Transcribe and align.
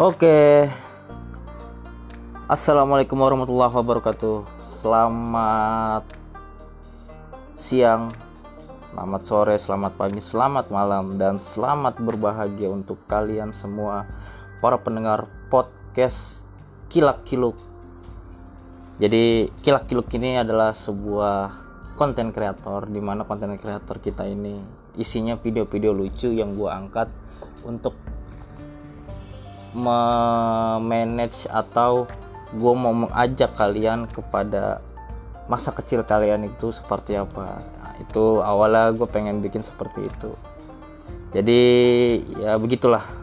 Oke. 0.00 0.64
Assalamualaikum 2.48 3.20
warahmatullahi 3.20 3.68
wabarakatuh. 3.68 4.48
Selamat 4.64 6.08
siang, 7.52 8.08
selamat 8.88 9.20
sore, 9.28 9.60
selamat 9.60 10.00
pagi, 10.00 10.24
selamat 10.24 10.72
malam, 10.72 11.20
dan 11.20 11.36
selamat 11.36 12.00
berbahagia 12.00 12.72
untuk 12.72 12.96
kalian 13.12 13.52
semua 13.52 14.08
para 14.64 14.80
pendengar 14.80 15.28
podcast 15.52 16.48
Kilak 16.88 17.28
Kiluk. 17.28 17.60
Jadi 19.04 19.52
Kilak 19.60 19.84
Kiluk 19.84 20.08
ini 20.16 20.40
adalah 20.40 20.72
sebuah 20.72 21.52
konten 22.00 22.32
kreator 22.32 22.88
di 22.88 23.04
mana 23.04 23.28
konten 23.28 23.52
kreator 23.60 24.00
kita 24.00 24.24
ini 24.24 24.64
isinya 24.96 25.36
video-video 25.36 25.92
lucu 25.92 26.32
yang 26.32 26.56
gue 26.56 26.72
angkat 26.72 27.12
untuk 27.68 27.92
memanage 29.76 31.46
atau 31.50 32.06
gue 32.50 32.74
mau 32.74 32.90
mengajak 32.90 33.54
kalian 33.54 34.10
kepada 34.10 34.82
masa 35.46 35.74
kecil 35.74 36.02
kalian 36.06 36.46
itu 36.46 36.70
seperti 36.70 37.18
apa. 37.18 37.62
Nah, 37.62 37.92
itu 37.98 38.42
awalnya 38.42 38.94
gue 38.94 39.06
pengen 39.06 39.42
bikin 39.42 39.62
seperti 39.62 40.06
itu. 40.06 40.34
Jadi 41.30 41.62
ya 42.42 42.58
begitulah 42.58 43.19